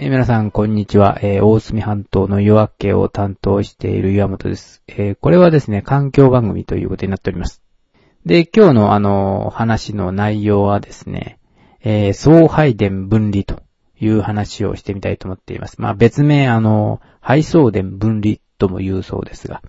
[0.00, 1.18] えー皆さん、こんにちは。
[1.22, 4.80] えー大隅半島の夜明けを担当している岩本です。
[4.86, 7.62] えーこれはですね、環境番組ということになっております。
[8.24, 11.40] で、今日のあの、話の内容はですね、
[11.82, 13.60] えー送配電分離と
[14.00, 15.80] いう話をしてみたいと思っています。
[15.80, 19.62] まあ別名、あの、配送電分離とも言うそうですが。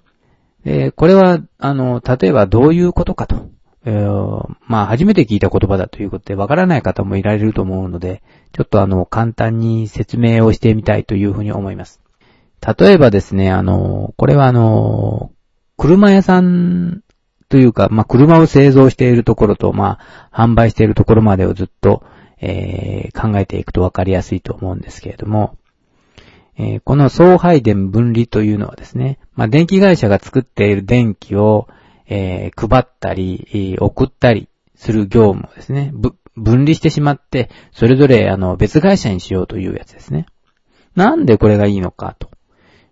[0.64, 3.50] えこれは、あの、例えばどういうことかと。
[3.86, 8.22] えーまあ、初めて聞いた言葉だということで、わからない方もいられると思うので、
[8.54, 12.02] ちょっとあの、簡単に説明をしてみたいというふうに思います。
[12.80, 15.32] 例えばですね、あの、これはあの、
[15.78, 17.02] 車屋さん
[17.48, 20.00] というか、まあ、車を製造しているところと、ま
[20.32, 22.04] あ、販売しているところまでをずっと、
[22.42, 25.58] えー考えていくとわかりやすいと思うんですけれども、
[26.58, 31.68] えーこの送配電分離というのはですね、まあ、電気会社が作っている電気を、
[32.08, 35.92] えー配ったり、送ったりする業務をですね、
[36.36, 40.26] 分離してしまって、それぞれあの別会社にしようというやつですね。
[40.96, 42.30] なんでこれがいいのかと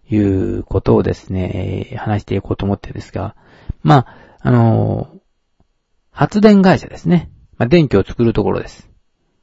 [0.09, 3.35] いうことをですね、話していこうと思ってるんですが、
[3.83, 4.08] まあ、
[4.41, 5.09] あの
[6.11, 7.30] 発電会社ですね。
[7.58, 8.89] まあ、電気を作るところです。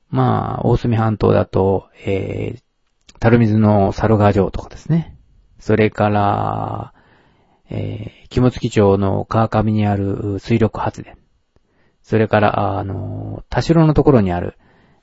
[0.09, 5.17] まあ、大隅半島だと、えー、樽水の猿川城とかですね。
[5.59, 6.95] それから、
[7.71, 11.17] えー、肝付町の川上にある水力発電。
[12.05, 14.59] それから、あの、田代のところにある、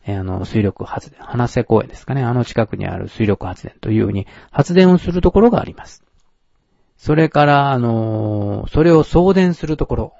[0.06, 1.20] えーあの、水力発電。
[1.20, 2.24] 花瀬公園ですかね。
[2.24, 6.04] あの近くにある水力発電というように発電をするところがあります。
[6.98, 10.14] それから、あの、それを送電するところ。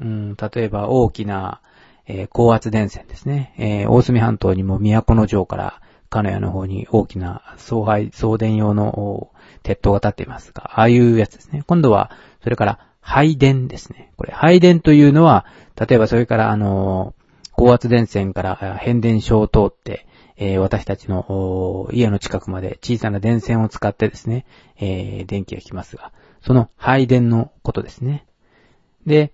[0.00, 1.60] うん、例えば大きな、
[2.08, 3.54] えー高圧電線ですね。
[3.56, 5.80] えー大隅半島にも都城から
[6.10, 9.30] 金谷の方に大きな送配、送電用の
[9.62, 11.62] 鉄塔が立っていますが、ああいうやつですね。
[11.68, 12.10] 今度は、
[12.42, 14.10] それから配電ですね。
[14.16, 15.46] これ、配電というのは、
[15.80, 17.14] 例えばそれから、あの
[17.52, 24.44] 高圧電線から変電所を通って、えー私たちの家の近くまで小さな電線を使ってですね、
[24.80, 26.12] えー電気が来ますが、
[26.42, 28.26] その配電のことですね。
[29.06, 29.32] で、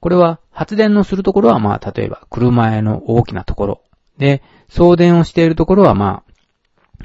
[0.00, 3.80] これは発電のするところはまあ例えば車への大きなところ。
[4.18, 6.34] で、送電をしているところはまあ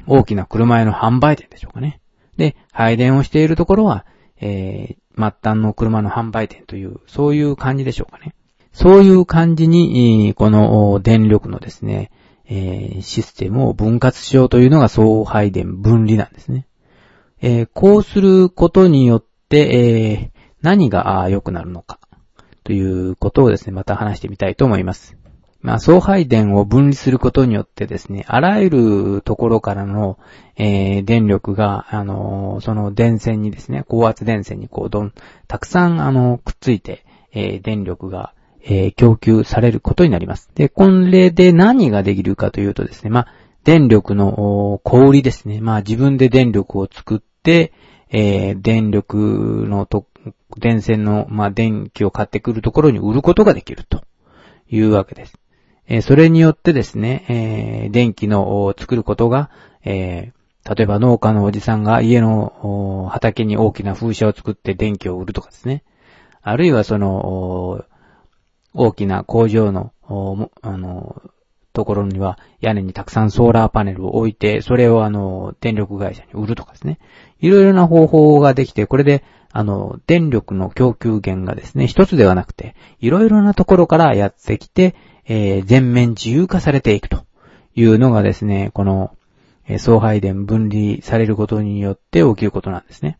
[0.06, 2.02] 大きな車への販売店でしょうかね。
[2.36, 4.04] で、配電をしているところは、
[4.42, 8.34] えー、末端の車の販売店という、そういう感じでしょうかね。
[8.72, 12.10] そういう感じに、この電力のですね、
[12.48, 16.66] システムを分割しようというのが送配電分離なんですね。
[17.74, 20.30] こうすることによって、
[20.62, 21.98] 何が良くなるのか。
[22.62, 25.16] ということをですね、また話してみたいと思います。
[25.62, 30.18] まあ、送配電を分離することによってですね、あらゆるところからの、
[30.56, 35.12] えー電力が、あのーその電線にですね、高圧電線にこう、どん、
[35.48, 38.32] たくさん、あのくっついて、えー電力が、
[38.62, 40.50] えー供給されることになります。
[40.54, 43.26] で、これで何ができるかというとですね、まあ、
[43.64, 45.60] 電力のお小売りですね。
[45.60, 47.72] まあ、自分で電力を作って、
[48.08, 50.06] えー電力のと、
[50.56, 54.02] 電線の、まあ、電気を買ってくるところに売ることができると
[54.70, 55.34] いうわけです。
[55.90, 59.50] えそれによってですね、え電気の作ることが、
[59.84, 60.32] え
[60.64, 65.82] 例えば農家のおじさんが家の畑に大きな風車を作って電気を売るとかですね。
[66.42, 67.84] あるいはその、
[68.72, 69.92] 大きな工場の、
[70.62, 71.22] あの、
[71.72, 76.98] ところには屋根にたくさんソーラーパネルを置いて、それをあの、電力会社に売るとかですね。
[77.40, 84.94] いろいろな方法ができて、これで、あの、電力の供給源がですね、一つではなくて、いろいろなところからやってきて、
[85.26, 87.24] えー全面自由化されていくと
[87.74, 89.16] いうのがですね、この、
[89.66, 93.18] えー送配電分離されることによって起きることなんですね。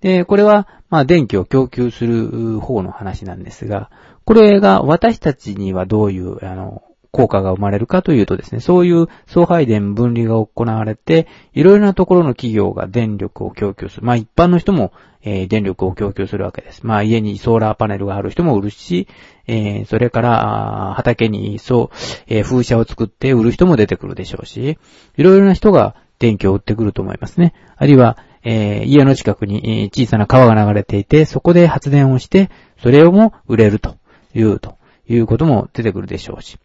[0.00, 3.90] で、これは、まあ、電気を供給する方の話なんですが、
[4.24, 6.82] これが私たちにはどういう、あの、
[7.14, 14.06] 効果が生まれるかというとですね、そういう送配電分離が行われて、いろいろなところの企業が電力を供給する。
[14.06, 16.84] まあ一般の人も、えー電力を供給するわけです。
[16.84, 19.06] まあ家にソーラーパネルがある人も売るし、
[19.46, 21.96] えーそれから、畑にそう、
[22.26, 24.76] えー風車を作って売る人も出てくるでしょうし、
[25.16, 27.54] いろいろな人が電気を売ってくると思いますね。
[27.76, 32.50] あるいは、えー家の近くに小さな川が流れていて、そこで発電をして、
[32.82, 33.94] それをも売れると
[34.34, 34.78] いう、と
[35.08, 36.58] いうことも出てくるでしょうし。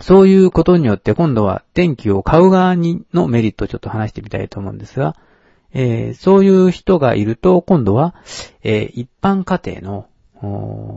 [0.00, 5.16] そういうことによって今度は電気を買う側にのメリットをちょっと話してみたいと思うんですが、
[5.72, 8.14] えーそういう人がいると今度は、
[8.62, 10.06] えー一般家庭の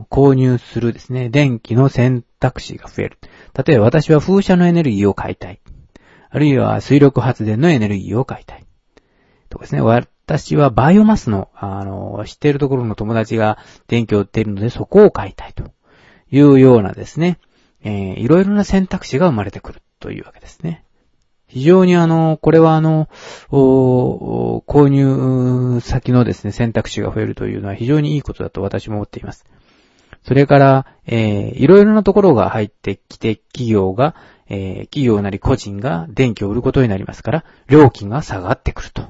[0.10, 3.18] 購入するですね、電気の選択肢が増える。
[3.66, 5.60] 例えば私は風車のエネルギーを買いたい。
[6.30, 8.66] あるいは水力発電のエネルギーを買いたい。
[9.50, 13.58] とかですね、私はバイオマスの、あの、知っているところの友達が
[13.88, 15.72] 電気を売っているのでそこを買いたいと
[16.32, 17.40] いうようなですね、
[17.84, 20.84] えーいろいろな選択肢が生まれてくるというわけですね。
[21.50, 23.10] 非常にあの、これはあの、
[23.50, 29.46] 購入先のですね、選択肢が増えるというのは非常にいいことだと私も思っています。
[30.24, 34.16] それから、えー、いろいろなところが入ってきて、企業が、
[34.48, 39.04] えー、企業なり個人が電気を売ることになりますから、料金が下がってくると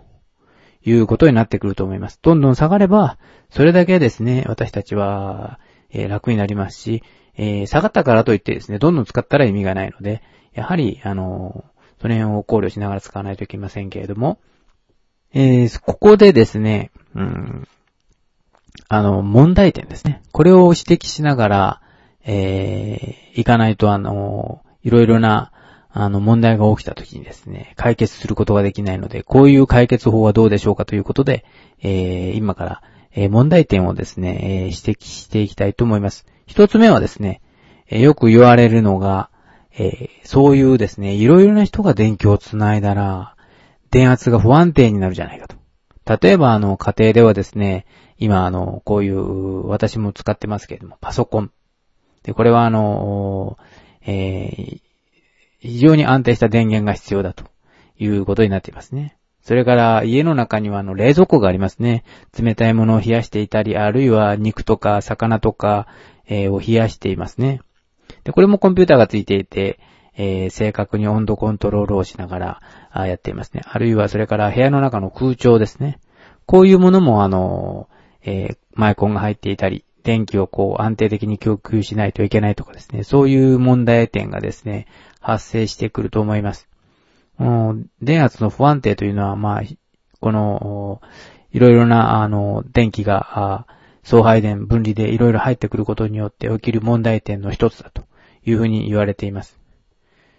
[0.86, 2.20] いうことになってくると思います。
[2.22, 3.18] どんどん下がれば、
[3.50, 5.60] それだけですね、私たちは、
[5.92, 7.04] え、楽になりますし、
[7.38, 10.22] え、下がったからといってですね、どんどん使ったら意味がないので、
[10.54, 11.64] やはり、あの
[12.02, 14.40] その辺を考慮しながら使わないといけませんけれども、
[15.34, 17.68] えー、ここでですね、うん、
[18.88, 20.22] あの、問題点ですね。
[20.32, 21.82] これを指摘しながら、
[22.24, 25.52] えー、いかないと、あの、いろいろな、
[25.92, 31.46] あの、問題が起きた時にですね、解決することができないので、こういう解決法はどうでしょうかということで、
[31.82, 32.82] えー、今から、
[33.14, 36.26] えー、問題点をですね、えー、指摘していきたいと思います。
[36.46, 37.42] 一つ目はですね、
[37.88, 39.30] えー、よく言われるのが、
[39.78, 43.36] え、そういうですね、いろいろな人が電気をつないだら、
[43.92, 45.56] 電圧が不安定になるじゃないかと。
[46.22, 47.86] 例えば、あの、家庭ではですね、
[48.18, 51.52] 今、あの、こういう、私も使ってますけれども、パソコン。
[52.24, 53.58] で、これはあの、
[54.06, 54.80] え、
[55.60, 57.46] 非常に安定した電源が必要だと
[57.98, 59.19] いうことになっていますね。
[59.50, 62.04] それから家の中にはあの冷蔵庫がありますね。
[62.40, 65.88] 冷たいものを冷やしていたり、あるいは肉とか魚とか、
[66.28, 67.60] えー、を冷やしていますね。
[68.26, 69.80] で、これもコンピューターがついていて、
[70.16, 72.62] えー、正確に温度コントロールをしながら
[72.92, 73.62] あやっていますね。
[73.66, 76.00] あるいはそれから部屋の中の空調ですね。
[76.46, 77.90] こういうものもあの、
[78.24, 83.02] えー、マイコンが入っていたり、電気をこう安定的に供給しないといけないとかですね。
[83.02, 84.86] そういう問題点がですね、
[85.20, 86.69] 発生してくると思います。
[88.02, 89.62] 電圧の不安定というのは、まあ、
[90.20, 91.02] この、
[91.52, 93.66] いろいろな、あの、電気が、
[94.04, 98.04] 送配電、分離でいろいろ入ってくることによって起きる問題点の一つだと
[98.46, 99.60] いうふうに言われています。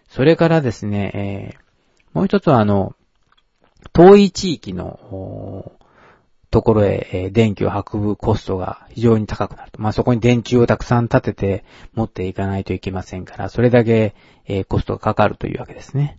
[0.09, 2.95] それからですね、えー、もう一つはあの、
[3.93, 5.73] 遠い地域の、
[6.51, 9.81] ところへ、電気を運ぶコストが非常に高くなると。
[9.81, 11.65] まあ、そこに電柱をたくさん立てて
[11.95, 14.17] 持っていかないといけませんから、それだけ、
[14.69, 16.19] コストがかかるというわけですね。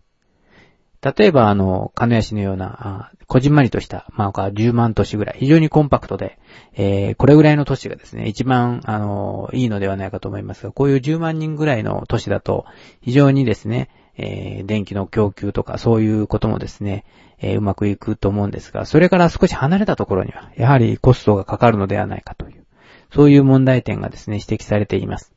[1.01, 6.38] 例えば、あの、金谷市のような、こじんまりとした、まあ、10万都市ぐらい、非常にコンパクトで、
[6.75, 12.65] えー、これぐらいの都市がですね、一番、あの、いいのではないかと思いますが、こういう10万人ぐらいの都市だと、
[13.01, 17.04] 非常にですね、えー、電気の供給とか、そういうこともですね、
[17.39, 22.63] えー、うまくいくと思うんですが、それから少し離れたところには、やはりコストがかかるのではないかという、
[23.12, 25.33] そういう問題点がですね、指摘されています。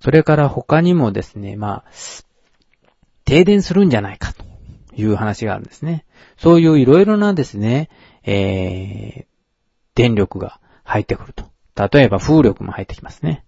[0.00, 1.90] それから他にもですね、まあ、
[3.24, 4.34] 停電するんじゃないか
[4.90, 6.04] という話があるんですね。
[6.36, 7.88] そういういろいろなですね、
[8.24, 9.24] えー、
[9.94, 11.50] 電力が入ってくると。
[11.88, 13.44] 例えば風力も入ってきますね。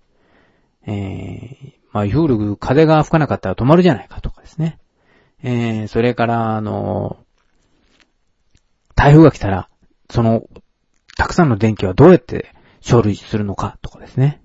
[0.86, 4.78] えー、まあ、風力、風が吹かなかったら止まるじゃないかとかですね。
[5.42, 7.18] えー、それから、あの、
[8.94, 9.68] 台風が来たら、
[10.10, 10.44] その、
[11.16, 12.54] たくさんの電気はどうやって
[12.88, 14.40] 処理するのかとかですね。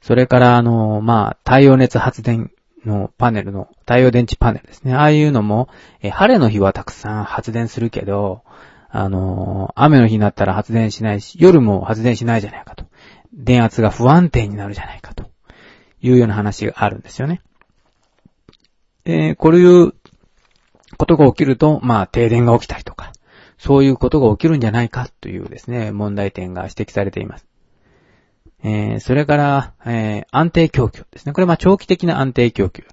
[0.00, 2.50] それから、あの、まあ、太陽熱発電
[2.86, 4.94] のパネルの、太陽電池パネルですね。
[4.94, 5.68] ああいうのも、
[6.02, 8.42] え晴れの日はたくさん発電するけど、
[8.90, 12.84] あの、雨の日になったら発電しないし、夜も発電しないじゃないかと。
[13.32, 15.34] 電圧が不安定になるじゃないかと。
[16.04, 17.40] いうような話があるんですよね。
[19.04, 19.94] で、こういう
[20.98, 23.12] ことが起きると、まあ、停電が起きたりとか、
[23.56, 27.46] そういうことが起きるんじゃないかというですね、問題点が指摘されています。
[28.64, 31.34] えー、それから、えー、安定供給ですね。
[31.34, 32.84] これは長期的な安定供給。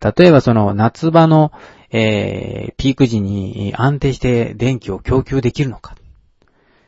[0.00, 1.52] 例えばその夏場の、
[1.90, 5.94] えー、ピーク時に安定して電気を供給できるのか。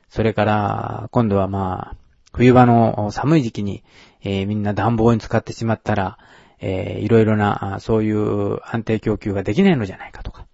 [0.08, 1.96] それから、今度はまあ、
[2.32, 3.84] 冬場の寒い時期に、
[4.22, 6.18] えー、みんな暖房に使ってしまったら、
[6.60, 10.46] えー、いろいろな、そういう安定供給ができないのじゃないかとか、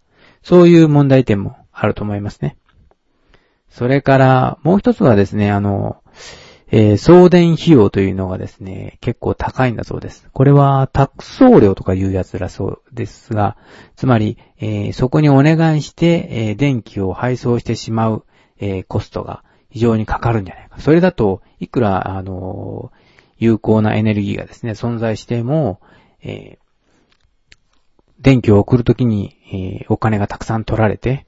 [0.43, 2.57] そういう問題点もあると思いますね。
[3.69, 6.03] それから、もう一つはですね、あの、
[6.71, 10.29] えー、送電費用というのがですね、結構高いんだそうです。
[10.33, 13.57] これは、タク送料とかいうやつだそうですが、
[13.97, 18.25] つまり、えー、そこにお願いして、えー、電気を配送してしまう、
[18.61, 20.81] えコストが非常にかかるんじゃないか。
[20.81, 22.91] それだと、いくら、あの
[23.39, 25.81] 有効なエネルギーがですね、存在しても、
[26.23, 26.59] え、
[28.21, 31.25] 電気を送るときに、え、お金がたくさん取られて、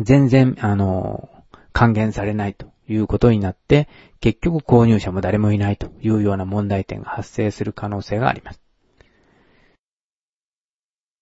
[0.00, 1.28] 全然、あの、
[1.72, 3.86] 還元されないとということになって、
[4.18, 8.62] 結局購入者も誰もいないというような問題点が発生する可能性があります。